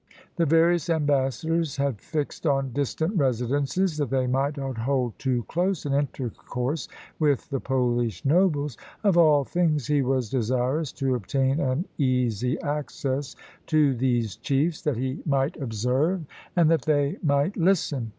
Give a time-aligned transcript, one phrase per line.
[0.35, 5.85] The various ambassadors had fixed and distant residences, that they might not hold too close
[5.85, 6.87] an intercourse
[7.19, 8.77] with the Polish nobles.
[9.03, 13.35] Of all things, he was desirous to obtain an easy access
[13.67, 16.25] to these chiefs, that he might observe,
[16.55, 18.09] and that they might listen.